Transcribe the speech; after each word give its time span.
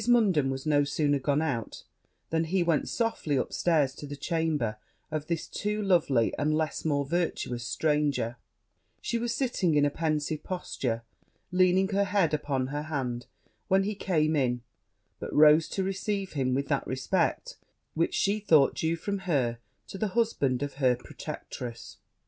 Munden 0.07 0.49
was 0.49 0.65
no 0.65 0.83
sooner 0.83 1.19
gone 1.19 1.43
out, 1.43 1.83
than 2.31 2.45
he 2.45 2.63
went 2.63 2.89
softly 2.89 3.37
up 3.37 3.53
stairs 3.53 3.93
to 3.93 4.07
the 4.07 4.15
chamber 4.15 4.77
of 5.11 5.27
this 5.27 5.45
too 5.45 5.79
lovely 5.79 6.33
and 6.39 6.55
less 6.57 6.83
more 6.83 7.05
virtuous 7.05 7.63
stranger: 7.67 8.37
she 8.99 9.19
was 9.19 9.31
sitting 9.31 9.75
in 9.75 9.85
a 9.85 9.91
pensive 9.91 10.43
posture, 10.43 11.03
leaning 11.51 11.87
her 11.89 12.05
head 12.05 12.33
upon 12.33 12.65
her 12.73 12.81
hand, 12.89 13.27
when 13.67 13.83
he 13.83 13.93
came 13.93 14.35
in; 14.35 14.61
but 15.19 15.31
rose 15.35 15.69
to 15.69 15.83
receive 15.83 16.33
him 16.33 16.55
with 16.55 16.67
that 16.67 16.87
respect 16.87 17.57
which 17.93 18.15
she 18.15 18.39
thought 18.39 18.73
due 18.73 18.95
from 18.95 19.19
her 19.29 19.59
to 19.85 19.99
the 19.99 20.07
husband 20.17 20.63
of 20.63 20.73
her 20.81 20.95
protectress. 20.95 21.97